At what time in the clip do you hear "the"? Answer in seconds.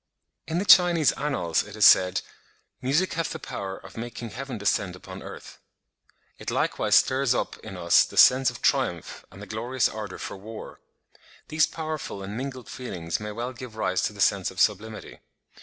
0.57-0.65, 3.33-3.37, 8.05-8.17, 9.43-9.45, 14.13-14.21